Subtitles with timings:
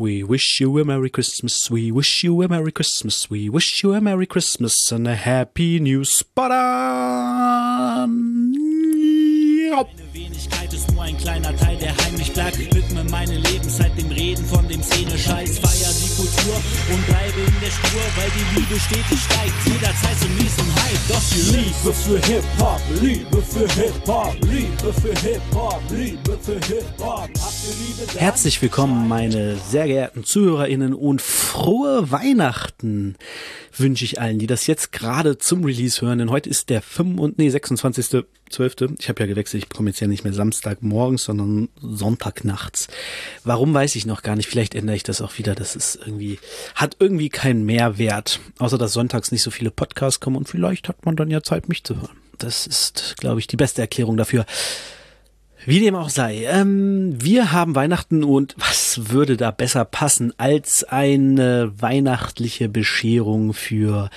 [0.00, 3.94] We wish you a Merry Christmas, we wish you a Merry Christmas, we wish you
[3.94, 8.52] a Merry Christmas and a Happy New Spot on.
[9.70, 12.58] Meine Wenigkeit ist nur ein kleiner Teil, der heimlich bleibt.
[12.58, 16.56] Widme meine Lebenszeit dem Reden von Szene feier die Kultur
[16.92, 19.54] und bleibe in der Spur, weil die Liebe stetig steigt.
[19.66, 25.82] Jederzeit zum nächsten Hype, doch die Liebe für Hip-Hop, Liebe für Hip-Hop, Liebe für Hip-Hop,
[25.90, 27.28] Liebe für Hip-Hop.
[28.16, 33.16] Herzlich willkommen, meine sehr geehrten ZuhörerInnen und frohe Weihnachten
[33.76, 37.38] wünsche ich allen, die das jetzt gerade zum Release hören, denn heute ist der 25,
[37.38, 38.24] nee, 26.
[38.50, 38.96] 12.
[38.98, 42.88] Ich habe ja gewechselt, ich komme jetzt ja nicht mehr Samstagmorgens, sondern Sonntagnachts.
[43.44, 44.48] Warum weiß ich noch gar nicht.
[44.48, 45.54] Vielleicht ändere ich das auch wieder.
[45.54, 46.38] Das ist irgendwie,
[46.74, 48.40] hat irgendwie keinen Mehrwert.
[48.58, 51.68] Außer dass sonntags nicht so viele Podcasts kommen und vielleicht hat man dann ja Zeit,
[51.68, 52.16] mich zu hören.
[52.38, 54.46] Das ist, glaube ich, die beste Erklärung dafür.
[55.66, 60.84] Wie dem auch sei, ähm, wir haben Weihnachten und was würde da besser passen als
[60.84, 64.08] eine weihnachtliche Bescherung für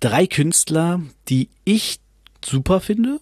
[0.00, 2.00] drei Künstler, die ich
[2.44, 3.20] super finde,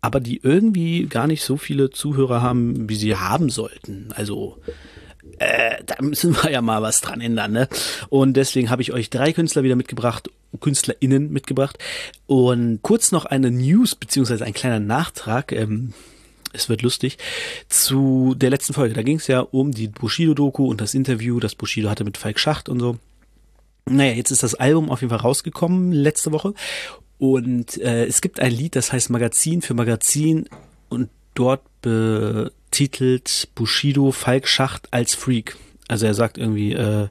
[0.00, 4.08] aber die irgendwie gar nicht so viele Zuhörer haben, wie sie haben sollten.
[4.14, 4.58] Also
[5.38, 7.68] äh, da müssen wir ja mal was dran ändern, ne?
[8.08, 11.78] Und deswegen habe ich euch drei Künstler wieder mitgebracht, KünstlerInnen mitgebracht.
[12.26, 15.52] Und kurz noch eine News, beziehungsweise ein kleiner Nachtrag.
[15.52, 15.92] Ähm,
[16.52, 17.18] es wird lustig,
[17.68, 18.94] zu der letzten Folge.
[18.94, 22.38] Da ging es ja um die Bushido-Doku und das Interview, das Bushido hatte mit Falk
[22.38, 22.98] Schacht und so.
[23.86, 26.54] Naja, jetzt ist das Album auf jeden Fall rausgekommen letzte Woche.
[27.18, 30.48] Und äh, es gibt ein Lied, das heißt Magazin für Magazin
[30.88, 35.56] und dort betitelt Bushido Falk Schacht als Freak.
[35.88, 37.08] Also er sagt irgendwie, äh,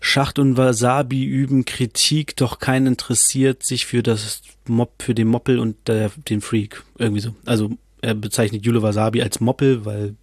[0.00, 5.58] Schacht und Wasabi üben Kritik, doch keinen interessiert sich für das Mob, für den Moppel
[5.58, 6.84] und äh, den Freak.
[6.98, 7.34] Irgendwie so.
[7.44, 10.14] Also er bezeichnet Jule Wasabi als Moppel, weil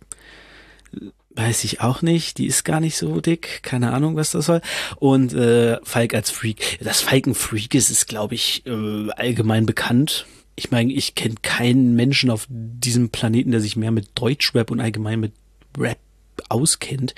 [1.36, 4.62] weiß ich auch nicht, die ist gar nicht so dick, keine Ahnung, was das soll.
[4.98, 6.80] Und äh, Falk als Freak.
[6.82, 10.26] Dass Falk ein Freak ist, ist, glaube ich, äh, allgemein bekannt.
[10.56, 14.80] Ich meine, ich kenne keinen Menschen auf diesem Planeten, der sich mehr mit Deutschrap und
[14.80, 15.34] allgemein mit
[15.78, 16.00] Rap
[16.50, 17.16] auskennt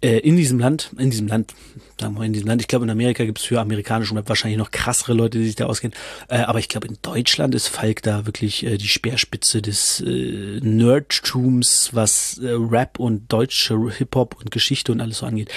[0.00, 1.54] in diesem Land, in diesem Land,
[2.00, 4.28] sagen wir mal in diesem Land, ich glaube in Amerika gibt es für amerikanischen Rap
[4.28, 5.94] wahrscheinlich noch krassere Leute, die sich da auskennen,
[6.28, 10.60] äh, aber ich glaube in Deutschland ist Falk da wirklich äh, die Speerspitze des äh,
[10.62, 15.50] Nerdtums, was äh, Rap und deutsche Hip-Hop und Geschichte und alles so angeht.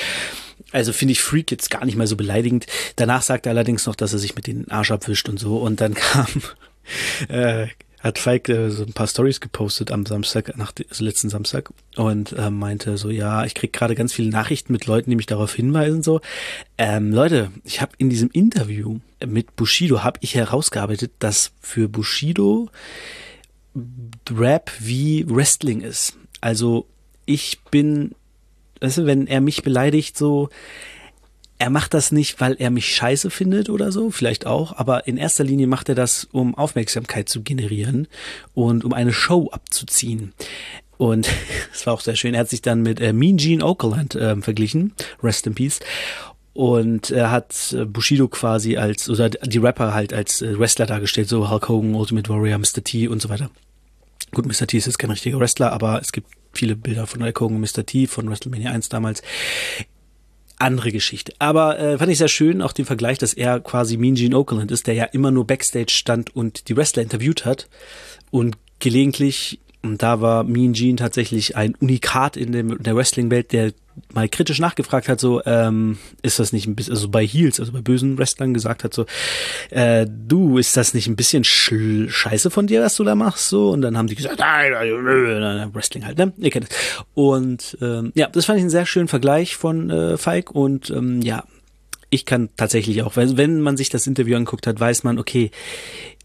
[0.72, 2.66] Also finde ich Freak jetzt gar nicht mal so beleidigend.
[2.96, 5.80] Danach sagt er allerdings noch, dass er sich mit den Arsch abwischt und so und
[5.80, 6.28] dann kam
[7.30, 7.68] äh,
[8.04, 12.34] hat Falk äh, so ein paar Stories gepostet am Samstag, nach, also letzten Samstag und
[12.34, 15.56] äh, meinte so, ja, ich krieg gerade ganz viele Nachrichten mit Leuten, die mich darauf
[15.56, 16.20] hinweisen, so.
[16.78, 22.70] Ähm, Leute, ich habe in diesem Interview mit Bushido, habe ich herausgearbeitet, dass für Bushido
[24.30, 26.18] Rap wie Wrestling ist.
[26.42, 26.86] Also
[27.26, 28.16] ich bin,
[28.82, 30.50] weißt du, wenn er mich beleidigt, so,
[31.64, 35.16] er macht das nicht, weil er mich scheiße findet oder so, vielleicht auch, aber in
[35.16, 38.10] erster Linie macht er das, um Aufmerksamkeit zu generieren
[38.54, 40.34] und um eine Show abzuziehen.
[40.98, 41.30] Und
[41.74, 42.34] es war auch sehr schön.
[42.34, 44.92] Er hat sich dann mit äh, Mean Gene Okerlund äh, verglichen,
[45.24, 45.80] Rest in Peace.
[46.52, 51.30] Und er hat äh, Bushido quasi als, oder die Rapper halt als äh, Wrestler dargestellt,
[51.30, 52.84] so Hulk Hogan, Ultimate Warrior, Mr.
[52.84, 53.50] T und so weiter.
[54.32, 54.68] Gut, Mr.
[54.68, 57.86] T ist jetzt kein richtiger Wrestler, aber es gibt viele Bilder von Hulk Hogan, Mr.
[57.86, 59.22] T, von WrestleMania 1 damals
[60.64, 61.34] andere Geschichte.
[61.40, 64.72] Aber äh, fand ich sehr schön, auch den Vergleich, dass er quasi Mean Gene Okerlund
[64.72, 67.70] ist, der ja immer nur Backstage stand und die Wrestler interviewt hat
[68.32, 73.52] und gelegentlich, und da war Mean Gene tatsächlich ein Unikat in, dem, in der Wrestling-Welt,
[73.52, 73.74] der
[74.14, 77.72] mal kritisch nachgefragt hat, so, ähm, ist das nicht ein bisschen, also bei Heels, also
[77.72, 79.06] bei bösen Wrestlern gesagt hat, so,
[79.70, 83.70] äh, du, ist das nicht ein bisschen scheiße von dir, was du da machst, so?
[83.70, 86.34] Und dann haben die gesagt, nein, nein, Wrestling halt, ne?
[86.38, 86.76] Ihr kennt es.
[87.14, 91.22] Und ähm, ja, das fand ich einen sehr schönen Vergleich von äh, Falk und ähm,
[91.22, 91.44] ja,
[92.10, 95.50] ich kann tatsächlich auch, wenn man sich das Interview anguckt hat, weiß man, okay,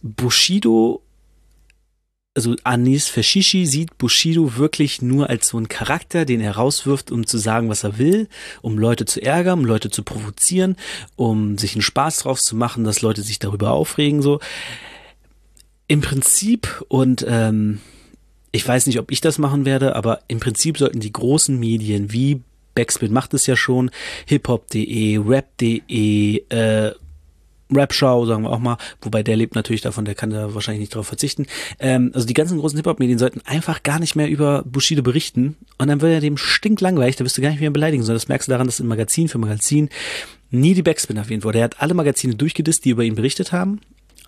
[0.03, 1.03] Bushido
[2.39, 7.27] also Anis Fashishi sieht Bushido wirklich nur als so einen Charakter, den er rauswirft, um
[7.27, 8.29] zu sagen, was er will,
[8.63, 10.77] um Leute zu ärgern, um Leute zu provozieren,
[11.17, 14.39] um sich einen Spaß drauf zu machen, dass Leute sich darüber aufregen, so.
[15.89, 17.81] Im Prinzip und ähm,
[18.53, 22.13] ich weiß nicht, ob ich das machen werde, aber im Prinzip sollten die großen Medien
[22.13, 22.43] wie
[22.77, 23.91] Backspin macht es ja schon,
[24.27, 26.93] hiphop.de, rap.de, äh,
[27.75, 30.95] Rap-Show, sagen wir auch mal, wobei der lebt natürlich davon, der kann da wahrscheinlich nicht
[30.95, 31.47] darauf verzichten.
[31.79, 35.89] Ähm, also die ganzen großen Hip-Hop-Medien sollten einfach gar nicht mehr über Bushido berichten und
[35.89, 38.49] dann wird er dem stinklangweilig, da wirst du gar nicht mehr beleidigen, sondern das merkst
[38.49, 39.89] du daran, dass im Magazin für Magazin
[40.51, 41.59] nie die Backspin erwähnt wurde.
[41.59, 43.81] Er hat alle Magazine durchgedisst, die über ihn berichtet haben,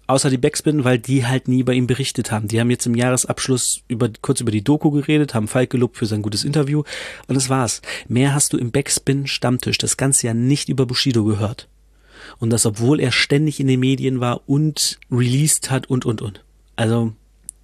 [0.06, 2.48] außer die Backspin, weil die halt nie bei ihm berichtet haben.
[2.48, 6.06] Die haben jetzt im Jahresabschluss über, kurz über die Doku geredet, haben Falk gelobt für
[6.06, 6.82] sein gutes Interview
[7.26, 7.80] und das war's.
[8.08, 11.68] Mehr hast du im Backspin Stammtisch das ganze Jahr nicht über Bushido gehört.
[12.40, 16.42] Und das, obwohl er ständig in den Medien war und released hat und, und, und.
[16.74, 17.12] Also,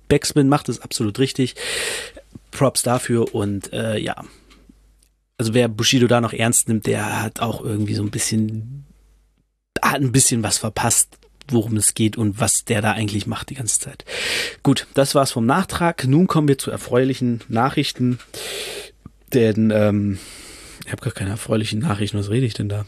[0.09, 1.57] Backspin macht es absolut richtig.
[2.51, 4.25] Props dafür und äh, ja.
[5.39, 8.87] Also wer Bushido da noch ernst nimmt, der hat auch irgendwie so ein bisschen,
[9.83, 11.19] hat ein bisschen was verpasst,
[11.49, 14.05] worum es geht und was der da eigentlich macht die ganze Zeit.
[14.63, 16.07] Gut, das war's vom Nachtrag.
[16.07, 18.19] Nun kommen wir zu erfreulichen Nachrichten.
[19.35, 20.19] Denn ähm,
[20.85, 22.19] ich habe gar keine erfreulichen Nachrichten.
[22.19, 22.87] Was rede ich denn da?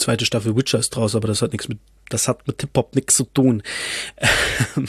[0.00, 2.94] Zweite Staffel Witcher ist draus, aber das hat nichts mit, das hat mit Hip Hop
[2.94, 3.62] nichts zu tun.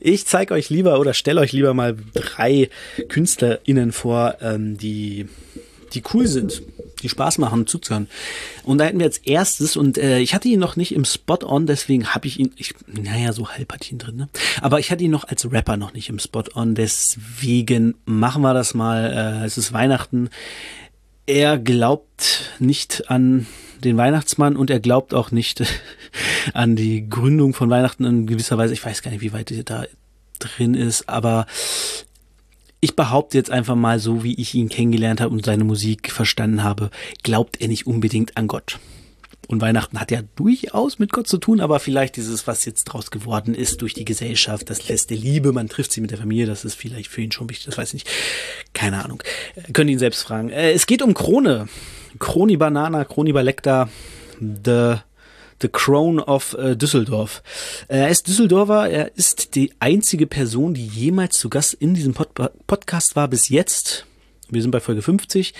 [0.00, 2.70] Ich zeige euch lieber oder stelle euch lieber mal drei
[3.08, 5.28] KünstlerInnen vor, ähm, die,
[5.92, 6.62] die cool sind,
[7.02, 8.08] die Spaß machen zuzuhören.
[8.62, 11.66] Und da hätten wir als erstes, und äh, ich hatte ihn noch nicht im Spot-On,
[11.66, 14.28] deswegen habe ich ihn, ich, naja, so halb hatte ihn drin, ne?
[14.60, 18.74] Aber ich hatte ihn noch als Rapper noch nicht im Spot-On, deswegen machen wir das
[18.74, 19.42] mal.
[19.42, 20.30] Äh, es ist Weihnachten.
[21.26, 23.46] Er glaubt nicht an
[23.84, 25.62] den Weihnachtsmann und er glaubt auch nicht
[26.54, 28.74] an die Gründung von Weihnachten in gewisser Weise.
[28.74, 29.84] Ich weiß gar nicht, wie weit er da
[30.38, 31.46] drin ist, aber
[32.80, 36.62] ich behaupte jetzt einfach mal so, wie ich ihn kennengelernt habe und seine Musik verstanden
[36.62, 36.90] habe,
[37.22, 38.78] glaubt er nicht unbedingt an Gott.
[39.50, 43.10] Und Weihnachten hat ja durchaus mit Gott zu tun, aber vielleicht dieses, was jetzt draus
[43.10, 46.64] geworden ist durch die Gesellschaft, das der Liebe, man trifft sie mit der Familie, das
[46.64, 48.08] ist vielleicht für ihn schon wichtig, das weiß ich nicht.
[48.74, 49.20] Keine Ahnung.
[49.56, 50.50] Äh, können ihn selbst fragen.
[50.50, 51.68] Äh, es geht um Krone.
[52.20, 53.88] Kroni Banana, Kroni Balekta,
[54.38, 54.98] The
[55.60, 57.42] The Crown of äh, Düsseldorf.
[57.88, 62.30] Er ist Düsseldorfer, er ist die einzige Person, die jemals zu Gast in diesem Pod
[62.68, 64.06] Podcast war bis jetzt.
[64.50, 65.54] Wir sind bei Folge 50.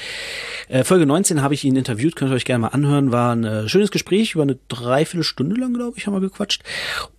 [0.69, 3.13] Äh, Folge 19 habe ich ihn interviewt, könnt ihr euch gerne mal anhören.
[3.13, 6.63] War ein äh, schönes Gespräch, über eine Dreiviertelstunde lang, glaube ich, haben wir gequatscht.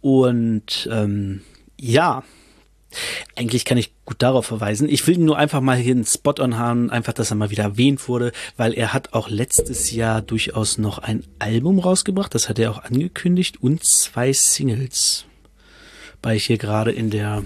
[0.02, 1.42] Und ähm,
[1.80, 2.24] ja,
[3.36, 4.90] eigentlich kann ich gut darauf verweisen.
[4.90, 8.08] Ich will nur einfach mal hier einen Spot-on haben, einfach, dass er mal wieder erwähnt
[8.08, 12.72] wurde, weil er hat auch letztes Jahr durchaus noch ein Album rausgebracht, das hat er
[12.72, 15.26] auch angekündigt, und zwei Singles.
[16.22, 17.44] Weil ich hier gerade in der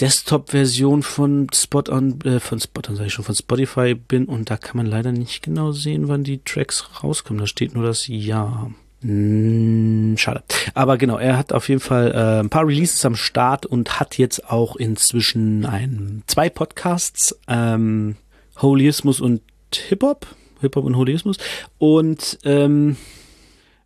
[0.00, 4.78] Desktop-Version von Spot-on, äh, von Spot-on sage ich schon, von Spotify bin und da kann
[4.78, 7.40] man leider nicht genau sehen, wann die Tracks rauskommen.
[7.40, 8.70] Da steht nur das Jahr.
[9.02, 10.42] Hm, schade.
[10.74, 14.18] Aber genau, er hat auf jeden Fall äh, ein paar Releases am Start und hat
[14.18, 18.16] jetzt auch inzwischen ein, zwei Podcasts, ähm,
[18.60, 19.42] Holismus und
[19.74, 20.26] Hip-Hop,
[20.60, 21.38] Hip-Hop und Holismus
[21.78, 22.96] und ähm,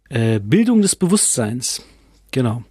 [0.09, 1.83] äh, Bildung des Bewusstseins.
[2.33, 2.65] Genau.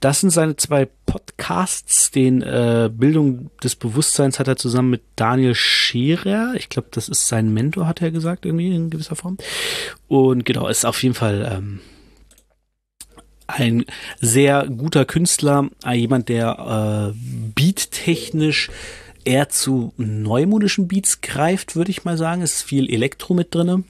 [0.00, 2.10] Das sind seine zwei Podcasts.
[2.10, 6.54] Den äh, Bildung des Bewusstseins hat er zusammen mit Daniel Scherer.
[6.56, 9.38] Ich glaube, das ist sein Mentor, hat er gesagt, irgendwie in gewisser Form.
[10.08, 11.80] Und genau, ist auf jeden Fall ähm,
[13.46, 13.84] ein
[14.20, 17.18] sehr guter Künstler, äh, jemand, der äh,
[17.54, 18.70] beattechnisch
[19.24, 22.42] eher zu neumodischen Beats greift, würde ich mal sagen.
[22.42, 23.82] Es ist viel Elektro mit drinne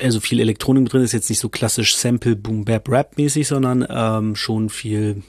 [0.00, 3.86] also viel Elektronik drin ist jetzt nicht so klassisch Sample Boom Bap Rap mäßig, sondern
[3.88, 5.22] ähm, schon viel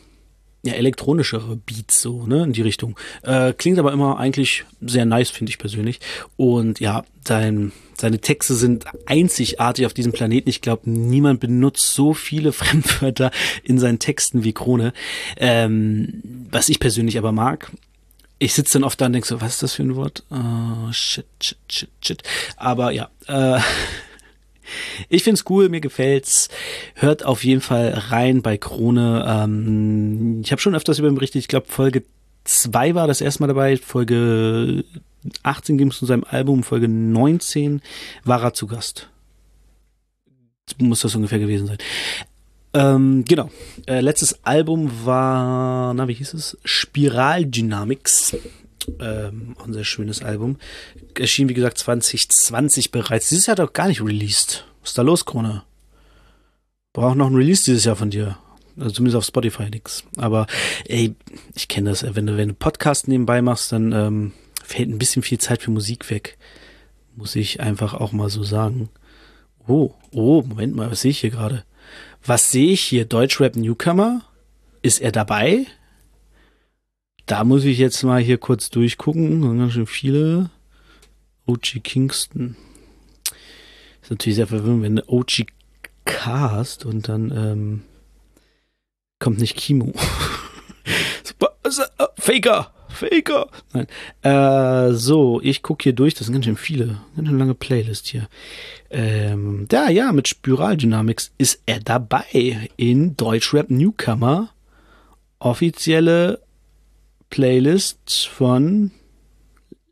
[0.63, 2.97] ja, elektronischere Beats so, ne, in die Richtung.
[3.23, 5.99] Äh, klingt aber immer eigentlich sehr nice, finde ich persönlich.
[6.35, 10.49] Und ja, sein, seine Texte sind einzigartig auf diesem Planeten.
[10.49, 13.31] Ich glaube, niemand benutzt so viele Fremdwörter
[13.63, 14.93] in seinen Texten wie Krone.
[15.37, 16.21] Ähm,
[16.51, 17.71] was ich persönlich aber mag.
[18.41, 20.23] Ich sitze dann oft da und denke so, was ist das für ein Wort?
[20.29, 22.23] Oh, shit, shit, shit, shit.
[22.55, 23.59] Aber ja, äh,
[25.09, 26.49] ich find's cool, mir gefällt's.
[26.95, 29.25] Hört auf jeden Fall rein bei Krone.
[29.27, 31.41] Ähm, ich habe schon öfters über ihn berichtet.
[31.41, 32.03] Ich glaube, Folge
[32.43, 33.77] 2 war das erste Mal dabei.
[33.77, 34.83] Folge
[35.43, 36.63] 18 ging es zu seinem Album.
[36.63, 37.81] Folge 19
[38.23, 39.09] war er zu Gast.
[40.77, 41.77] Muss das ungefähr gewesen sein.
[42.73, 43.49] Ähm, genau.
[43.87, 46.57] Äh, letztes Album war, na, wie hieß es?
[46.63, 48.37] Spiral Dynamics.
[48.99, 50.57] Ähm, auch ein sehr schönes Album.
[51.17, 53.29] Erschien, wie gesagt, 2020 bereits.
[53.29, 54.65] Dieses Jahr doch gar nicht released.
[54.81, 55.63] Was ist da los, Krone?
[56.93, 58.37] Braucht noch ein Release dieses Jahr von dir.
[58.77, 60.03] Also zumindest auf Spotify nix.
[60.17, 60.47] Aber
[60.85, 61.15] ey,
[61.53, 62.03] ich kenne das.
[62.15, 64.31] Wenn du, wenn du Podcast nebenbei machst, dann ähm,
[64.63, 66.37] fällt ein bisschen viel Zeit für Musik weg.
[67.15, 68.89] Muss ich einfach auch mal so sagen.
[69.67, 71.63] Oh, oh, Moment mal, was sehe ich hier gerade?
[72.25, 73.05] Was sehe ich hier?
[73.05, 74.23] Deutschrap Newcomer?
[74.81, 75.65] Ist er dabei?
[77.29, 79.43] Da muss ich jetzt mal hier kurz durchgucken.
[79.43, 80.49] Da ganz schön viele.
[81.45, 82.55] OG Kingston.
[84.01, 85.45] Ist natürlich sehr verwirrend, wenn du OG
[86.05, 87.81] Cast und dann ähm,
[89.19, 89.93] kommt nicht Kimo.
[92.17, 92.73] Faker!
[92.87, 93.47] Faker.
[93.73, 93.85] Nein.
[94.23, 96.15] Äh, so, ich gucke hier durch.
[96.15, 96.99] Das sind ganz schön viele.
[97.15, 98.27] Ganz schön lange Playlist hier.
[98.89, 104.49] Ähm, da, ja, mit Spiral Dynamics ist er dabei in Deutschrap Newcomer.
[105.37, 106.41] Offizielle
[107.29, 108.91] Playlist von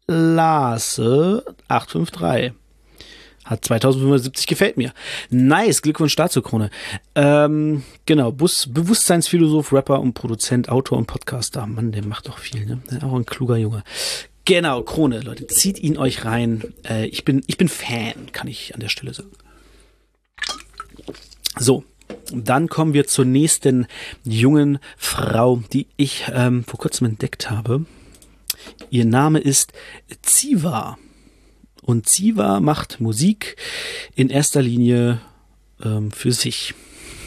[0.07, 2.53] Lase 853.
[3.45, 4.93] Hat 2570 gefällt mir.
[5.29, 6.69] Nice, Glückwunsch dazu, Krone.
[7.15, 11.65] Ähm, genau, Bus, Bewusstseinsphilosoph, Rapper und Produzent, Autor und Podcaster.
[11.65, 12.81] Mann, der macht doch viel, ne?
[13.03, 13.83] Auch ein kluger Junge.
[14.43, 16.73] Genau, Krone, Leute, zieht ihn euch rein.
[16.87, 19.31] Äh, ich bin, ich bin Fan, kann ich an der Stelle sagen.
[21.57, 21.85] So,
[22.33, 23.87] dann kommen wir zur nächsten
[24.23, 27.85] jungen Frau, die ich ähm, vor kurzem entdeckt habe.
[28.89, 29.73] Ihr Name ist
[30.21, 30.97] Ziva.
[31.81, 33.55] Und Ziva macht Musik
[34.15, 35.21] in erster Linie
[35.83, 36.73] ähm, für sich.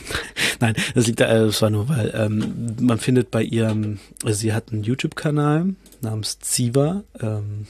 [0.61, 4.53] Nein, das liegt, äh, das war nur, weil ähm, man findet bei ihrem, also sie
[4.53, 7.05] hat einen YouTube-Kanal namens Ziva.
[7.21, 7.67] Ähm,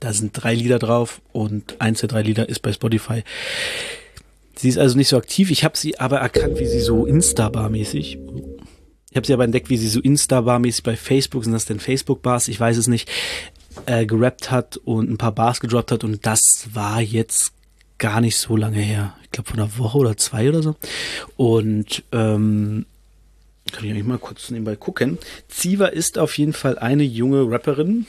[0.00, 3.22] da sind drei Lieder drauf und eins der drei Lieder ist bei Spotify.
[4.56, 5.50] Sie ist also nicht so aktiv.
[5.50, 8.18] Ich habe sie aber erkannt, wie sie so Instabar-mäßig.
[9.10, 12.48] Ich habe sie aber entdeckt, wie sie so Instabar-mäßig bei Facebook, sind das denn Facebook-Bars?
[12.48, 13.10] Ich weiß es nicht
[13.86, 17.52] äh, gerappt hat und ein paar Bars gedroppt hat und das war jetzt
[17.98, 19.14] gar nicht so lange her.
[19.22, 20.76] Ich glaube von einer Woche oder zwei oder so.
[21.36, 22.86] Und ähm,
[23.70, 25.18] kann ich eigentlich mal kurz nebenbei gucken.
[25.48, 28.06] Ziva ist auf jeden Fall eine junge Rapperin.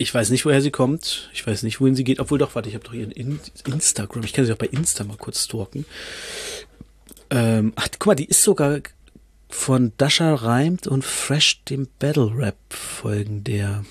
[0.00, 1.28] Ich weiß nicht, woher sie kommt.
[1.34, 2.20] Ich weiß nicht, wohin sie geht.
[2.20, 4.24] Obwohl doch, warte, ich habe doch ihren In Instagram.
[4.24, 5.84] Ich kann sie auch bei Insta mal kurz stalken.
[7.28, 8.80] Ähm, ach, guck mal, die ist sogar
[9.50, 13.84] von Dasha Reimt und Fresh dem Battle Rap Folgen der.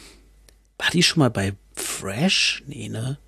[0.80, 2.64] War die schon mal bei Fresh?
[2.66, 3.20] Nee, ne?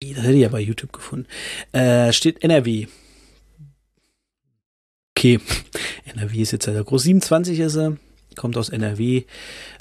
[0.00, 1.26] Das hätte ich ja bei YouTube gefunden.
[1.72, 2.86] Äh, steht NRW.
[5.20, 5.38] Okay.
[6.06, 7.02] NRW ist jetzt sehr groß.
[7.02, 7.98] 27 ist er.
[8.36, 9.24] Kommt aus NRW.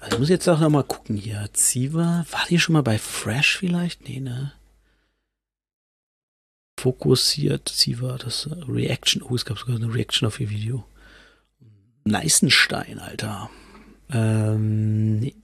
[0.01, 1.47] Also ich muss jetzt auch noch mal gucken hier.
[1.53, 2.25] Ziva.
[2.29, 4.05] War die schon mal bei Fresh vielleicht?
[4.09, 4.51] Nee, ne?
[6.77, 7.69] Fokussiert.
[7.69, 8.17] Ziva.
[8.17, 9.21] Das Reaction.
[9.21, 10.83] Oh, es gab sogar eine Reaction auf ihr Video.
[12.03, 13.49] Neißenstein, Alter.
[14.11, 15.35] Ähm, nee.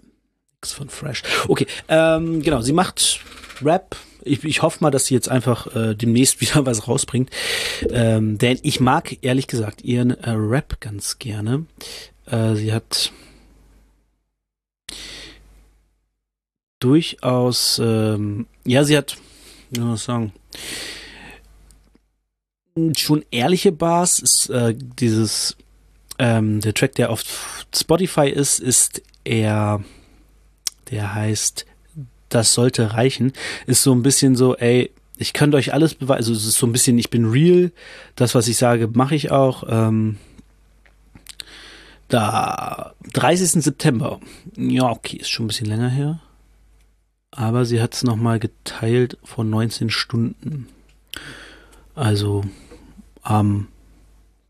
[0.65, 1.23] Nix von Fresh.
[1.47, 3.21] Okay, ähm, genau, sie macht
[3.63, 3.95] Rap.
[4.24, 7.29] Ich, ich hoffe mal, dass sie jetzt einfach äh, demnächst wieder was rausbringt.
[7.89, 11.65] Ähm, denn ich mag, ehrlich gesagt, ihren äh, Rap ganz gerne.
[12.25, 13.12] Äh, sie hat
[16.79, 19.17] durchaus, ähm, ja, sie hat,
[19.69, 20.33] wie soll man sagen,
[22.97, 24.19] schon ehrliche Bars.
[24.19, 25.55] Ist, äh, dieses
[26.19, 27.24] ähm, der Track, der auf
[27.74, 29.83] Spotify ist, ist eher,
[30.91, 31.65] der heißt
[32.29, 33.34] Das sollte reichen.
[33.67, 36.17] Ist so ein bisschen so, ey, ich könnte euch alles beweisen.
[36.17, 37.72] Also es ist so ein bisschen, ich bin real.
[38.15, 39.63] Das, was ich sage, mache ich auch.
[39.67, 40.17] Ähm,
[42.08, 43.63] da, 30.
[43.63, 44.20] September.
[44.58, 46.20] Ja, okay, ist schon ein bisschen länger her.
[47.32, 50.67] Aber sie hat es nochmal geteilt von 19 Stunden.
[51.96, 52.44] Also
[53.22, 53.67] am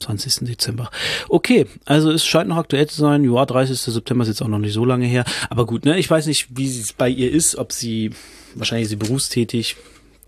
[0.06, 0.48] 20.
[0.48, 0.92] Dezember.
[1.30, 3.24] Okay, also es scheint noch aktuell zu sein.
[3.24, 3.78] Ja, 30.
[3.80, 5.26] September ist jetzt auch noch nicht so lange her.
[5.50, 8.12] Aber gut, ne, ich weiß nicht, wie es bei ihr ist, ob sie,
[8.54, 9.76] wahrscheinlich ist sie berufstätig.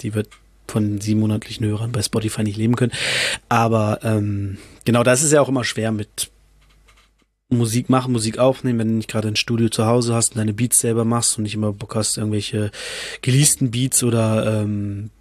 [0.01, 0.29] Die wird
[0.67, 2.91] von sieben monatlichen Hörern bei Spotify nicht leben können.
[3.49, 6.29] Aber ähm, genau, das ist ja auch immer schwer mit
[7.49, 10.53] Musik machen, Musik aufnehmen, wenn du nicht gerade ein Studio zu Hause hast und deine
[10.53, 12.71] Beats selber machst und nicht immer Bock hast, irgendwelche
[13.21, 15.11] geleasten Beats oder ähm,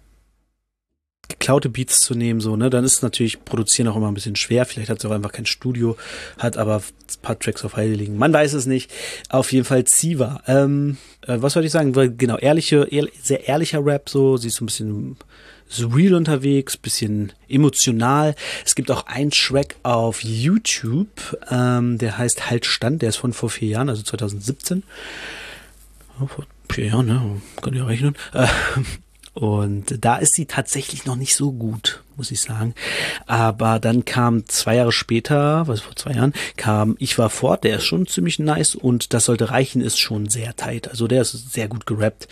[1.27, 4.65] geklaute Beats zu nehmen, so, ne, dann ist natürlich Produzieren auch immer ein bisschen schwer.
[4.65, 5.97] Vielleicht hat sie auch einfach kein Studio,
[6.37, 8.17] hat aber ein paar Tracks auf Heide liegen.
[8.17, 8.91] Man weiß es nicht.
[9.29, 10.41] Auf jeden Fall Ziva.
[10.47, 11.93] Ähm, äh, was wollte ich sagen?
[12.17, 14.37] Genau, ehrliche, ehr, sehr ehrlicher Rap, so.
[14.37, 15.17] Sie ist so ein bisschen
[15.67, 18.35] surreal unterwegs, bisschen emotional.
[18.65, 23.33] Es gibt auch einen Track auf YouTube, ähm, der heißt Halt Stand, der ist von
[23.33, 24.83] vor vier Jahren, also 2017.
[26.21, 27.41] Oh, vor vier Jahren, ne?
[27.61, 28.15] Kann ich rechnen.
[28.33, 28.47] Äh,
[29.37, 32.73] und da ist sie tatsächlich noch nicht so gut, muss ich sagen.
[33.27, 37.77] Aber dann kam zwei Jahre später, was vor zwei Jahren, kam Ich war fort, der
[37.77, 40.87] ist schon ziemlich nice und das sollte reichen, ist schon sehr tight.
[40.87, 42.27] Also der ist sehr gut gerappt.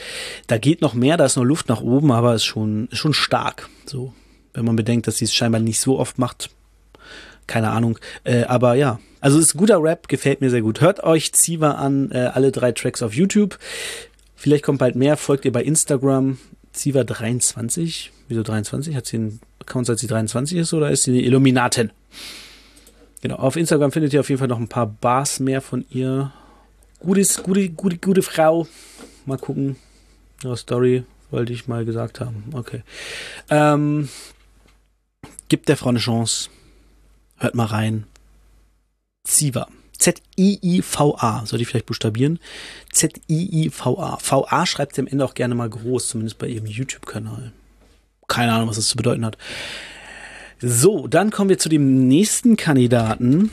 [0.47, 3.13] Da geht noch mehr, da ist noch Luft nach oben, aber ist schon, ist schon
[3.13, 3.69] stark.
[3.85, 4.12] So,
[4.53, 6.50] wenn man bedenkt, dass sie es scheinbar nicht so oft macht.
[7.45, 8.00] Keine Ahnung.
[8.24, 10.81] Äh, aber ja, also ist guter Rap, gefällt mir sehr gut.
[10.81, 13.59] Hört euch Ziva an, äh, alle drei Tracks auf YouTube.
[14.35, 16.39] Vielleicht kommt bald mehr, folgt ihr bei Instagram.
[16.75, 18.12] Ziva 23.
[18.27, 18.96] Wieso 23?
[18.96, 21.91] Hat sie einen Account, seit sie 23 ist oder ist sie eine Illuminatin?
[23.22, 26.32] Genau, auf Instagram findet ihr auf jeden Fall noch ein paar Bars mehr von ihr.
[27.00, 28.67] Gutes, gute, gute, gute Frau.
[29.25, 29.77] Mal gucken.
[30.44, 32.44] Ja, Story wollte ich mal gesagt haben.
[32.53, 32.84] Okay.
[33.50, 34.10] Ähm,
[35.48, 36.50] gibt der Frau eine Chance.
[37.38, 38.05] Hört mal rein.
[39.24, 39.67] Ziva.
[39.98, 41.46] Z-I-I-V-A.
[41.46, 42.40] Soll ich vielleicht buchstabieren?
[42.92, 44.18] Z-I-I-V-A.
[44.18, 47.52] V-A schreibt sie am Ende auch gerne mal groß, zumindest bei ihrem YouTube-Kanal.
[48.28, 49.38] Keine Ahnung, was das zu bedeuten hat.
[50.62, 53.52] So, dann kommen wir zu dem nächsten Kandidaten.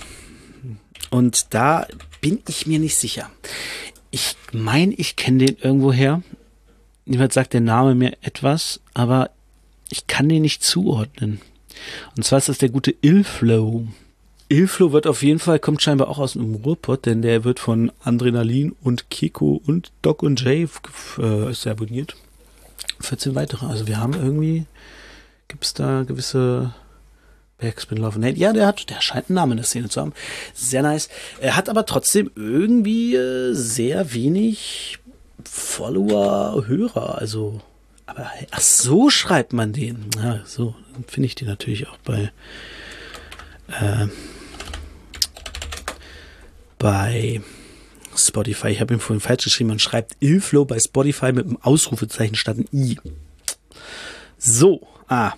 [1.11, 1.87] Und da
[2.21, 3.31] bin ich mir nicht sicher.
[4.11, 6.23] Ich meine, ich kenne den irgendwoher.
[7.05, 9.31] Niemand sagt der Name mir etwas, aber
[9.91, 11.41] ich kann den nicht zuordnen.
[12.17, 13.87] Und zwar ist das der gute Ilflow.
[14.53, 17.91] Ilflow wird auf jeden Fall, kommt scheinbar auch aus dem Ruhrpott, denn der wird von
[18.05, 20.69] Adrenalin und Kiko und Doc und Jay
[21.19, 22.17] äh, ist abonniert.
[23.01, 23.67] 14 weitere.
[23.67, 24.67] Also wir haben irgendwie,
[25.49, 26.75] gibt es da gewisse
[27.59, 28.39] Backspin Love Hate.
[28.39, 30.13] Ja, der hat, der scheint einen Namen in der Szene zu haben.
[30.53, 31.09] Sehr nice.
[31.41, 34.99] Er hat aber trotzdem irgendwie äh, sehr wenig
[35.45, 37.19] Follower, Hörer.
[37.19, 37.61] Also,
[38.05, 40.11] aber ach so schreibt man den.
[40.23, 40.75] Ja, so
[41.07, 42.31] finde ich die natürlich auch bei
[43.69, 44.09] äh,
[46.83, 47.41] bei
[48.15, 48.69] Spotify.
[48.69, 49.69] Ich habe ihn vorhin falsch geschrieben.
[49.69, 52.99] Man schreibt Ilflow bei Spotify mit einem Ausrufezeichen statt ein I.
[54.37, 55.33] So, ah,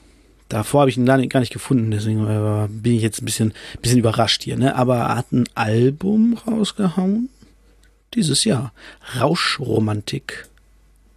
[0.48, 3.98] davor habe ich ihn gar nicht gefunden, deswegen äh, bin ich jetzt ein bisschen, bisschen
[3.98, 4.56] überrascht hier.
[4.56, 4.74] Ne?
[4.74, 7.28] Aber er hat ein Album rausgehauen
[8.14, 8.72] dieses Jahr.
[9.20, 10.48] Rauschromantik.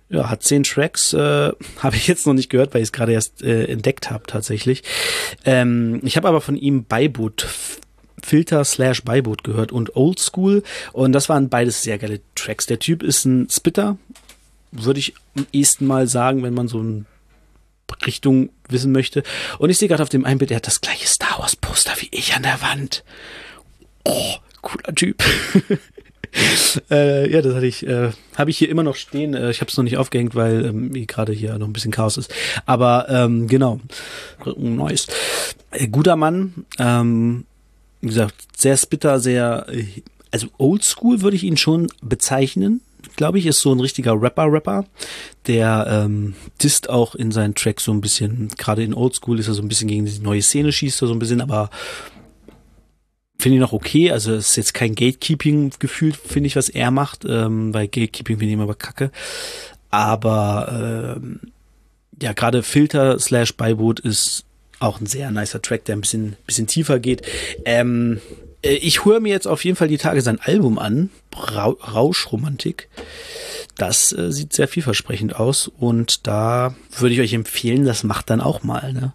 [0.10, 3.14] Ja, hat zehn Tracks, äh, habe ich jetzt noch nicht gehört, weil ich es gerade
[3.14, 4.84] erst äh, entdeckt habe tatsächlich.
[5.46, 7.48] Ähm, ich habe aber von ihm Beiboot
[8.24, 12.66] Filter slash Beiboot gehört und Old School und das waren beides sehr geile Tracks.
[12.66, 13.98] Der Typ ist ein Spitter,
[14.72, 17.06] würde ich am ehesten mal sagen, wenn man so ein
[18.06, 19.24] Richtung wissen möchte.
[19.60, 22.10] Und ich sehe gerade auf dem Einbild, er hat das gleiche Star Wars Poster wie
[22.12, 23.04] ich an der Wand.
[24.04, 25.24] Oh, cooler Typ.
[26.92, 29.34] äh, ja, das hatte ich, äh, habe ich hier immer noch stehen.
[29.34, 32.18] Äh, ich habe es noch nicht aufgehängt, weil ähm, gerade hier noch ein bisschen Chaos
[32.18, 32.34] ist.
[32.66, 33.80] Aber ähm, genau,
[34.58, 35.08] nice.
[35.72, 36.66] Äh, guter Mann.
[36.80, 37.46] Ähm,
[38.02, 39.86] wie gesagt, sehr spitter, sehr, äh,
[40.32, 42.82] also oldschool würde ich ihn schon bezeichnen
[43.16, 44.86] glaube ich, ist so ein richtiger Rapper-Rapper,
[45.48, 49.54] der ähm, disst auch in seinen Tracks so ein bisschen, gerade in Oldschool ist er
[49.54, 51.70] so ein bisschen gegen die neue Szene schießt er so ein bisschen, aber
[53.38, 54.12] finde ich noch okay.
[54.12, 58.38] Also es ist jetzt kein Gatekeeping gefühlt, finde ich, was er macht, ähm, weil Gatekeeping
[58.38, 59.12] finde ich immer kacke.
[59.90, 61.40] Aber ähm,
[62.22, 64.46] ja, gerade Filter slash Beiboot ist
[64.80, 67.24] auch ein sehr nicer Track, der ein bisschen, bisschen tiefer geht.
[67.66, 68.22] Ähm,
[68.62, 72.90] äh, ich höre mir jetzt auf jeden Fall die Tage sein Album an, Ra Rauschromantik.
[73.78, 78.42] Das äh, sieht sehr vielversprechend aus und da würde ich euch empfehlen, das macht dann
[78.42, 78.94] auch mal.
[78.94, 79.14] Ne?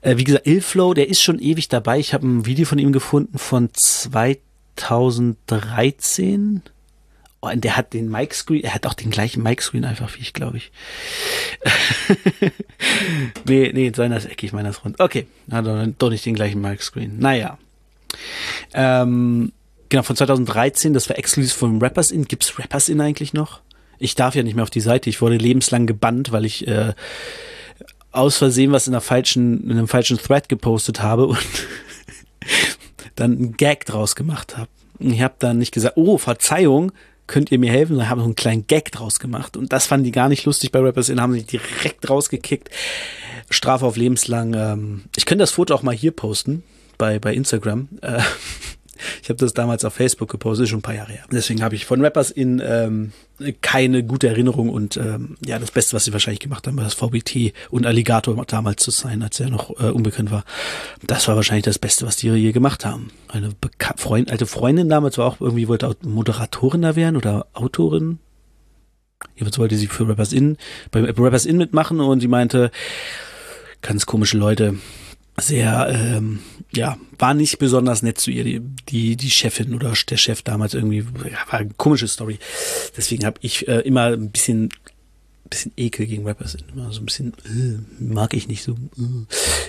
[0.00, 1.98] Äh, wie gesagt, Ilflow, der ist schon ewig dabei.
[1.98, 6.62] Ich habe ein Video von ihm gefunden von 2013.
[7.44, 10.14] Oh, und der hat den Mic Screen, er hat auch den gleichen Mic Screen einfach
[10.14, 10.70] wie ich, glaube ich.
[13.44, 15.00] nee, nee, seiner ist eckig, meiner ist rund.
[15.00, 15.66] Okay, hat
[15.98, 17.18] doch nicht den gleichen Mic Screen.
[17.18, 17.58] Naja.
[18.72, 19.50] Ähm,
[19.88, 22.26] genau, von 2013, das war exklusiv von Rappers In.
[22.26, 23.60] Gibt's Rappers In eigentlich noch?
[23.98, 25.10] Ich darf ja nicht mehr auf die Seite.
[25.10, 26.94] Ich wurde lebenslang gebannt, weil ich äh,
[28.12, 31.38] aus Versehen was in, einer falschen, in einem falschen Thread gepostet habe und
[33.16, 34.68] dann einen Gag draus gemacht habe.
[35.00, 36.92] Ich habe dann nicht gesagt, oh, Verzeihung,
[37.32, 37.96] könnt ihr mir helfen?
[37.96, 39.56] Und habe so einen kleinen Gag draus gemacht.
[39.56, 42.70] Und das fanden die gar nicht lustig bei Rappers In, haben sie direkt rausgekickt.
[43.48, 44.54] Strafe auf lebenslang.
[44.54, 46.62] Ähm, ich könnte das Foto auch mal hier posten
[46.98, 47.88] bei, bei Instagram.
[48.02, 48.20] Äh,
[49.22, 51.24] ich habe das damals auf Facebook gepostet, schon ein paar Jahre her.
[51.30, 53.12] Deswegen habe ich von Rappers in ähm,
[53.60, 56.94] keine gute Erinnerung und ähm, ja, das Beste, was sie wahrscheinlich gemacht haben, war das
[56.94, 60.44] VBT und Alligator damals zu sein, als er noch äh, unbekannt war.
[61.06, 63.10] Das war wahrscheinlich das Beste, was die je gemacht haben.
[63.28, 68.18] Eine Beka Freund, alte Freundin damals war auch irgendwie, wollte Moderatorin da werden oder Autorin.
[69.34, 70.56] Jedenfalls wollte sie für Rappers In,
[70.90, 72.70] bei Rappers In mitmachen und sie meinte,
[73.80, 74.76] ganz komische Leute,
[75.42, 76.40] sehr, ähm,
[76.74, 80.74] ja, war nicht besonders nett zu ihr, die, die, die Chefin oder der Chef damals
[80.74, 82.38] irgendwie, ja, war eine komische Story.
[82.96, 84.70] Deswegen habe ich äh, immer ein bisschen,
[85.48, 88.76] bisschen Ekel gegen Rappers, immer so ein bisschen, äh, mag ich nicht so.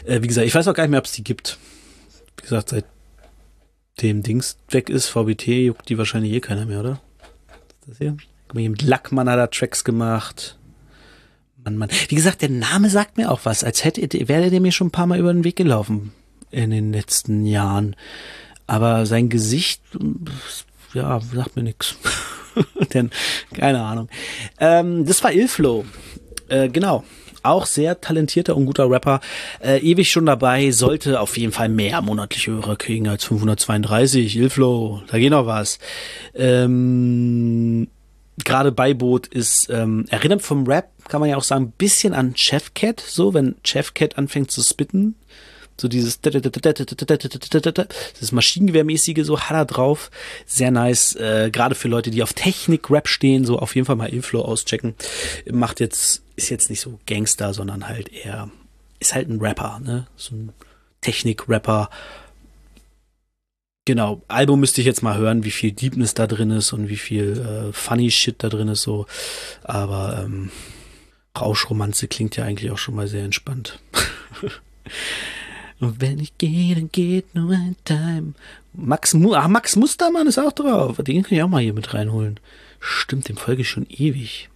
[0.05, 0.21] Äh.
[0.21, 1.57] Wie gesagt, ich weiß auch gar nicht mehr, ob es die gibt.
[2.37, 2.85] Wie gesagt, seit
[4.01, 7.01] dem Dings weg ist, VBT, juckt die wahrscheinlich eh keiner mehr, oder?
[7.87, 8.17] Das hier?
[8.47, 10.57] Guck mal, hier mit Lackmann hat er Tracks gemacht.
[11.63, 11.89] Mann, Mann.
[12.09, 14.91] Wie gesagt, der Name sagt mir auch was, als hätte, wäre der mir schon ein
[14.91, 16.11] paar Mal über den Weg gelaufen
[16.51, 17.95] in den letzten Jahren.
[18.67, 19.81] Aber sein Gesicht,
[20.93, 21.95] ja, sagt mir nix.
[22.93, 23.11] Denn,
[23.53, 24.09] keine Ahnung.
[24.59, 25.85] Ähm, das war Ilflow.
[26.49, 27.03] Äh, genau.
[27.43, 29.19] Auch sehr talentierter und guter Rapper.
[29.59, 34.37] Äh, ewig schon dabei, sollte auf jeden Fall mehr monatliche Hörer kriegen als 532.
[34.37, 35.79] Ilflow, da geht noch was.
[36.35, 37.87] Ähm,
[38.43, 42.35] gerade Beiboot ist, ähm, erinnert vom Rap, kann man ja auch sagen, ein bisschen an
[42.35, 45.15] Chef Cat, so, wenn Chef Cat anfängt zu spitten.
[45.79, 46.21] So dieses
[48.19, 50.11] das Maschinengewehrmäßige so hat er drauf.
[50.45, 51.15] Sehr nice.
[51.15, 54.93] Äh, Gerade für Leute, die auf Technik-Rap stehen, so auf jeden Fall mal Inflow auschecken.
[55.51, 58.51] Macht jetzt, ist jetzt nicht so Gangster, sondern halt eher,
[58.99, 60.05] ist halt ein Rapper, ne?
[60.15, 60.53] So ein
[61.01, 61.89] Technik-Rapper.
[63.85, 66.97] Genau, Album müsste ich jetzt mal hören, wie viel Deepness da drin ist und wie
[66.97, 69.05] viel äh, Funny Shit da drin ist, so.
[69.63, 70.51] Aber ähm,
[71.37, 73.79] Rauschromanze klingt ja eigentlich auch schon mal sehr entspannt.
[75.79, 78.33] Und wenn ich gehe, dann geht nur ein Time.
[78.73, 80.97] Max, Mu Ach, Max Mustermann ist auch drauf.
[80.97, 82.39] Den kann ich auch mal hier mit reinholen.
[82.79, 84.49] Stimmt, dem folge ich schon ewig.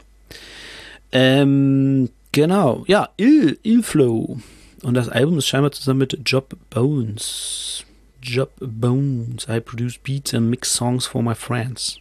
[1.11, 2.85] Ähm, genau.
[2.87, 4.39] Ja, Il, Ilflow.
[4.83, 7.83] Und das Album ist scheinbar zusammen mit Job Bones.
[8.27, 9.47] Job Bones.
[9.47, 11.99] I produce beats and mix songs for my friends.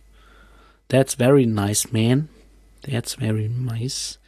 [0.88, 2.28] That's very nice, man.
[2.82, 4.18] That's very nice.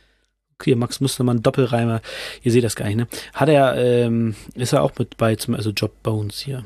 [0.61, 2.01] Okay, Max Mustermann, Doppelreimer,
[2.43, 3.07] ihr seht das gar nicht, ne?
[3.33, 6.65] Hat er, ähm, ist er auch mit bei zum, also Job Bones hier.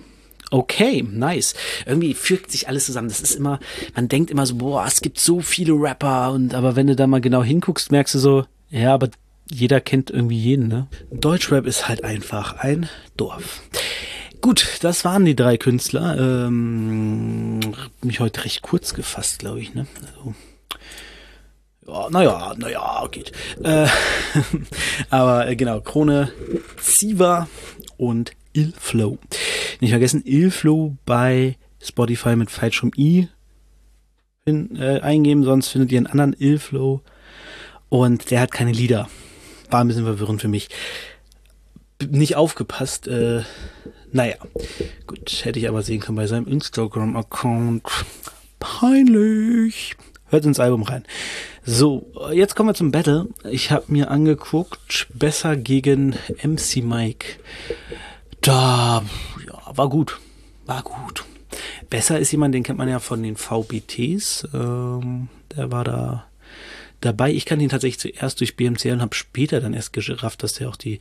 [0.51, 1.55] Okay, nice.
[1.87, 3.09] Irgendwie fügt sich alles zusammen.
[3.09, 3.59] Das ist immer,
[3.95, 7.07] man denkt immer so, boah, es gibt so viele Rapper und aber wenn du da
[7.07, 9.09] mal genau hinguckst, merkst du so, ja, aber
[9.51, 10.89] jeder kennt irgendwie jeden, ne?
[11.11, 13.63] Deutschrap ist halt einfach ein Dorf.
[14.43, 16.19] Gut, das waren die drei Künstler.
[16.19, 17.61] Ähm,
[18.03, 19.87] mich heute recht kurz gefasst, glaube ich, ne?
[20.01, 20.35] Also
[21.87, 23.31] ja, naja, naja, geht.
[23.63, 23.87] Äh,
[25.11, 26.33] aber äh, genau, Krone,
[26.77, 27.49] Ziva
[27.97, 29.19] und Ilflow.
[29.79, 33.29] Nicht vergessen, Ilflow bei Spotify mit falschem i
[34.45, 37.01] hin, äh, eingeben, sonst findet ihr einen anderen Ilflow.
[37.89, 39.09] Und der hat keine Lieder.
[39.71, 40.69] War ein bisschen verwirrend für mich.
[42.09, 43.07] Nicht aufgepasst.
[43.07, 43.43] Äh,
[44.13, 44.37] naja,
[45.07, 47.83] gut, hätte ich aber sehen können bei seinem Instagram-Account.
[48.59, 49.97] Peinlich.
[50.27, 51.05] Hört ins Album rein.
[51.65, 53.29] So, jetzt kommen wir zum Battle.
[53.51, 57.39] Ich habe mir angeguckt, besser gegen MC Mike.
[58.41, 59.03] Da,
[59.47, 60.21] ja, war gut.
[60.67, 61.25] War gut.
[61.91, 64.49] Besser ist jemand, den kennt man ja von den VBTs.
[64.55, 66.27] Ähm, der war da
[67.05, 67.33] dabei.
[67.33, 70.69] Ich kannte ihn tatsächlich zuerst durch BMCL und habe später dann erst gerafft, dass der
[70.69, 70.99] auch die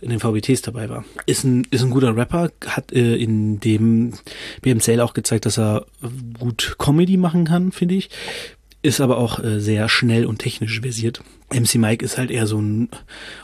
[0.00, 1.04] in den VBTs dabei war.
[1.26, 4.14] Ist ein, ist ein guter Rapper, hat äh, in dem
[4.62, 5.86] BMCL auch gezeigt, dass er
[6.38, 8.10] gut Comedy machen kann, finde ich
[8.82, 11.22] ist aber auch äh, sehr schnell und technisch versiert.
[11.52, 12.88] MC Mike ist halt eher so ein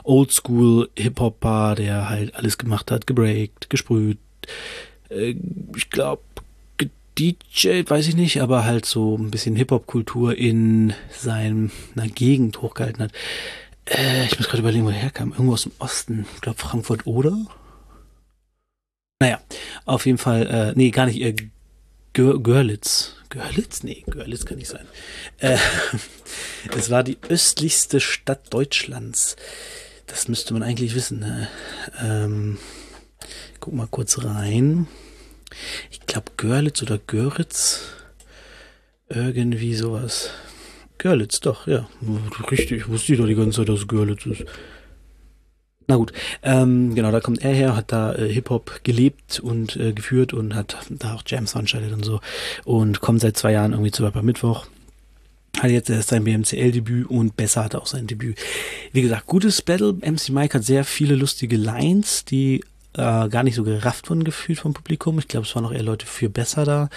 [0.02, 4.18] Oldschool Hip-Hopper, der halt alles gemacht hat, gebreakt, gesprüht,
[5.10, 5.34] äh,
[5.76, 6.22] ich glaube
[7.18, 11.70] DJ, weiß ich nicht, aber halt so ein bisschen Hip-Hop-Kultur in seiner
[12.14, 13.12] Gegend hochgehalten hat.
[13.86, 15.30] Äh, ich muss gerade überlegen, wo er herkam.
[15.30, 16.26] Irgendwo aus dem Osten.
[16.34, 17.36] Ich glaube Frankfurt oder?
[19.20, 19.40] Naja,
[19.86, 21.34] auf jeden Fall, äh, nee, gar nicht, äh,
[22.12, 23.14] Görlitz.
[23.30, 23.82] Görlitz?
[23.82, 24.86] Nee, Görlitz kann nicht sein.
[25.38, 25.58] Äh,
[26.76, 29.36] es war die östlichste Stadt Deutschlands.
[30.06, 31.20] Das müsste man eigentlich wissen.
[31.20, 31.48] Ne?
[32.02, 32.58] Ähm,
[33.60, 34.86] guck mal kurz rein.
[35.90, 37.82] Ich glaube Görlitz oder Göritz.
[39.08, 40.30] Irgendwie sowas.
[40.98, 41.88] Görlitz, doch, ja.
[42.50, 44.44] Richtig, wusste ich doch die ganze Zeit, dass Görlitz ist.
[45.88, 49.92] Na gut, ähm, genau, da kommt er her, hat da äh, Hip-Hop gelebt und äh,
[49.92, 52.20] geführt und hat da auch Jams veranstaltet und so
[52.64, 54.66] und kommt seit zwei Jahren irgendwie zu Rapper Mittwoch.
[55.60, 58.36] Hat jetzt erst sein BMCL-Debüt und besser hat auch sein Debüt.
[58.92, 59.94] Wie gesagt, gutes Battle.
[59.94, 62.62] MC Mike hat sehr viele lustige Lines, die
[62.96, 65.18] äh, gar nicht so gerafft wurden gefühlt vom Publikum.
[65.18, 66.88] Ich glaube, es waren noch eher Leute für besser da.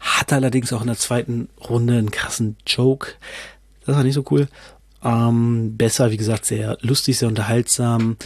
[0.00, 3.12] Hat allerdings auch in der zweiten Runde einen krassen Joke.
[3.84, 4.48] Das war nicht so cool.
[5.04, 8.16] Ähm, besser, wie gesagt, sehr lustig, sehr unterhaltsam.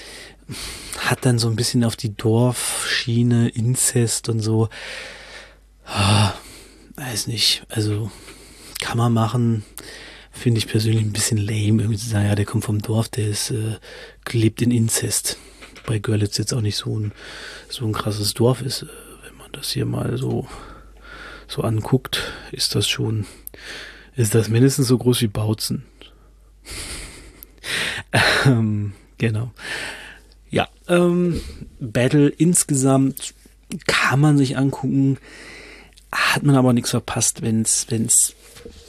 [0.98, 4.68] Hat dann so ein bisschen auf die Dorfschiene, Inzest und so.
[5.84, 6.32] Ah,
[6.94, 8.10] weiß nicht, also
[8.80, 9.64] kann man machen.
[10.30, 13.26] Finde ich persönlich ein bisschen lame, irgendwie zu sagen, ja, der kommt vom Dorf, der
[13.26, 13.78] ist, äh,
[14.30, 15.38] lebt in Inzest.
[15.90, 17.10] Bei Görlitz jetzt auch nicht so ein,
[17.68, 18.82] so ein krasses Dorf ist.
[18.82, 18.86] Äh,
[19.24, 20.46] wenn man das hier mal so,
[21.48, 23.26] so anguckt, ist das schon,
[24.14, 25.84] ist das mindestens so groß wie Bautzen
[28.46, 29.50] ähm, genau.
[30.48, 31.40] Ja, ähm,
[31.80, 33.34] Battle insgesamt
[33.88, 35.18] kann man sich angucken,
[36.12, 38.36] hat man aber nichts verpasst, wenn's, wenn's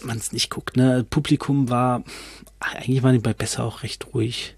[0.03, 0.77] man es nicht guckt.
[0.77, 1.03] Ne?
[1.09, 2.03] Publikum war,
[2.59, 4.55] eigentlich waren die bei Besser auch recht ruhig.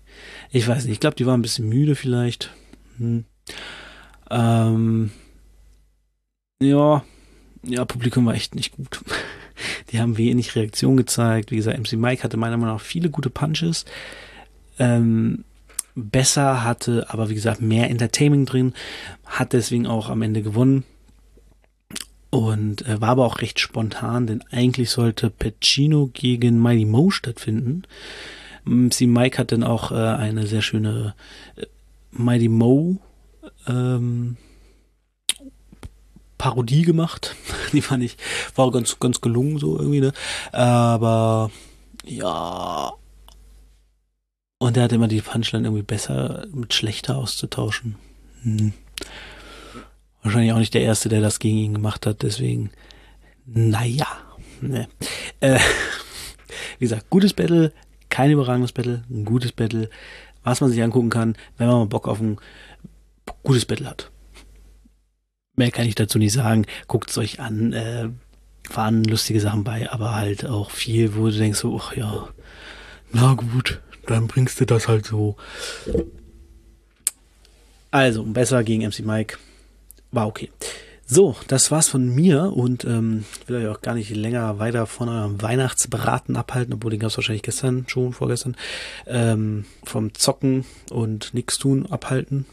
[0.51, 2.51] Ich weiß nicht, ich glaube, die waren ein bisschen müde vielleicht.
[2.97, 3.25] Hm.
[4.29, 5.11] Ähm,
[6.61, 7.03] ja,
[7.63, 9.01] ja, Publikum war echt nicht gut.
[9.91, 11.51] Die haben wenig Reaktion gezeigt.
[11.51, 13.85] Wie gesagt, MC Mike hatte meiner Meinung nach viele gute Punches.
[14.79, 15.45] Ähm,
[15.95, 18.73] besser hatte, aber wie gesagt, mehr Entertainment drin,
[19.25, 20.83] hat deswegen auch am Ende gewonnen.
[22.31, 27.83] Und äh, war aber auch recht spontan, denn eigentlich sollte Pacino gegen Mighty Mo stattfinden.
[28.65, 31.15] MC Mike hat dann auch äh, eine sehr schöne
[31.55, 31.65] äh,
[32.11, 32.97] Mighty Mo
[33.67, 34.37] ähm,
[36.37, 37.35] Parodie gemacht.
[37.73, 38.17] Die fand ich,
[38.55, 40.13] war ganz, ganz gelungen so irgendwie, ne?
[40.51, 41.51] Aber
[42.05, 42.93] ja.
[44.59, 47.95] Und er hat immer die Punchline irgendwie besser mit schlechter auszutauschen.
[48.43, 48.73] Hm.
[50.21, 52.71] Wahrscheinlich auch nicht der Erste, der das gegen ihn gemacht hat, deswegen,
[53.45, 54.07] naja.
[54.61, 54.87] Ne.
[55.41, 55.59] Äh,
[56.79, 57.73] wie gesagt, gutes Battle,
[58.13, 59.89] kein überragendes Battle, ein gutes Battle,
[60.43, 62.37] was man sich angucken kann, wenn man mal Bock auf ein
[63.41, 64.11] gutes Battle hat.
[65.55, 66.67] Mehr kann ich dazu nicht sagen.
[66.87, 67.73] Guckt es euch an.
[67.73, 68.09] Äh,
[68.71, 72.29] waren lustige Sachen bei, aber halt auch viel, wo du denkst, so, ach ja,
[73.11, 75.35] na gut, dann bringst du das halt so.
[77.89, 79.37] Also, besser gegen MC Mike.
[80.11, 80.51] War okay.
[81.05, 84.87] So, das war's von mir und ähm, ich will euch auch gar nicht länger weiter
[84.87, 88.55] von eurem Weihnachtsbraten abhalten, obwohl den gab's wahrscheinlich gestern schon, vorgestern,
[89.05, 92.45] ähm, vom Zocken und nix tun abhalten.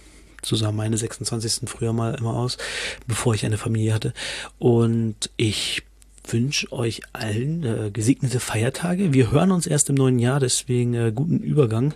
[0.43, 1.69] So sah meine 26.
[1.69, 2.59] früher mal immer aus,
[3.07, 4.15] bevor ich eine Familie hatte.
[4.59, 5.83] Und ich
[6.27, 9.13] wünsche euch allen äh, gesegnete Feiertage.
[9.13, 11.95] Wir hören uns erst im neuen Jahr, deswegen äh, guten Übergang.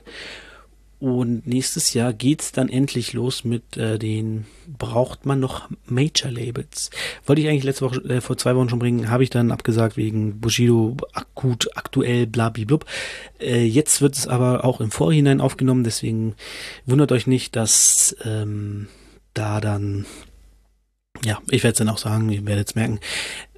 [1.00, 6.90] Und nächstes Jahr geht's dann endlich los mit äh, den braucht man noch Major Labels.
[7.26, 9.96] Wollte ich eigentlich letzte Woche äh, vor zwei Wochen schon bringen, habe ich dann abgesagt
[9.96, 12.86] wegen Bushido akut aktuell blablablub.
[13.38, 16.34] Äh, jetzt wird es aber auch im Vorhinein aufgenommen, deswegen
[16.86, 18.88] wundert euch nicht, dass ähm,
[19.34, 20.06] da dann
[21.24, 22.98] ja, ich werde es dann auch sagen, ihr werdet es merken.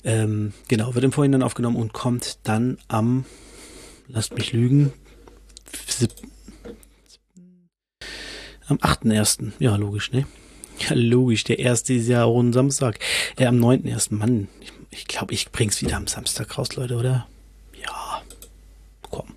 [0.05, 3.25] Ähm, genau, wird im Vorhinein aufgenommen und kommt dann am,
[4.09, 4.93] lasst mich lügen,
[8.69, 9.53] am 8.1.
[9.59, 10.27] Ja, logisch, ne?
[10.79, 11.45] Ja, logisch.
[11.45, 12.99] Der erste ist ja auch ein Samstag.
[13.37, 14.15] Äh, am 9.1.
[14.15, 14.49] Mann,
[14.91, 17.27] ich, glaube, ich bring's wieder am Samstag raus, Leute, oder?
[17.83, 18.23] Ja.
[19.11, 19.35] Komm.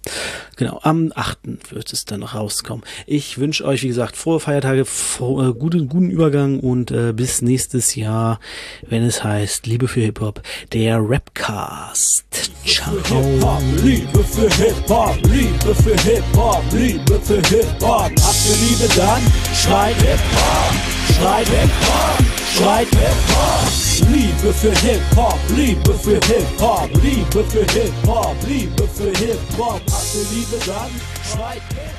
[0.59, 1.71] Genau, am 8.
[1.71, 2.83] wird es dann rauskommen.
[3.07, 7.41] Ich wünsche euch, wie gesagt, frohe Feiertage, frohe, äh, guten, guten Übergang und äh, bis
[7.41, 8.41] nächstes Jahr,
[8.85, 10.41] wenn es heißt Liebe für Hip-Hop,
[10.73, 12.25] der Rapcast.
[12.65, 12.93] Ciao.
[13.81, 18.11] Liebe für Hip-Hop, Liebe für Hip-Hop, Liebe für Hip-Hop.
[18.21, 19.21] Habt ihr Liebe dann?
[19.55, 23.88] Schreit Hip-Hop, schreit Hip-Hop, schreit Hip-Hop.
[24.41, 29.81] Liebe für Hip-Hop, Liebe für Hip-Hop, Liebe für Hip-Hop, Liebe für Hip-Hop.
[29.91, 30.89] Habt ihr Liebe dann?
[31.23, 31.98] Hip-Hop.